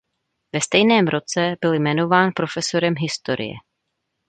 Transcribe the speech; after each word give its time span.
V 0.55 0.59
stejném 0.61 1.07
roce 1.07 1.55
byl 1.61 1.73
jmenován 1.73 2.31
profesorem 2.35 2.93
historie. 2.99 3.53